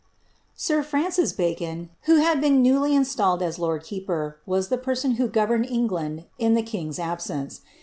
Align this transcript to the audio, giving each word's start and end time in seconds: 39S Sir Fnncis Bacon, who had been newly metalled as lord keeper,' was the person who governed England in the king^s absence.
39S 0.57 0.57
Sir 0.59 0.83
Fnncis 0.83 1.37
Bacon, 1.37 1.91
who 2.09 2.15
had 2.15 2.41
been 2.41 2.63
newly 2.63 2.97
metalled 2.97 3.43
as 3.43 3.59
lord 3.59 3.83
keeper,' 3.83 4.39
was 4.47 4.69
the 4.69 4.77
person 4.79 5.11
who 5.21 5.27
governed 5.27 5.67
England 5.67 6.25
in 6.39 6.55
the 6.55 6.63
king^s 6.63 6.97
absence. 6.97 7.61